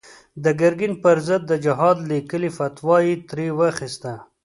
[0.43, 4.13] د ګرګين پر ضد د جهاد ليکلې فتوا يې ترې واخيسته.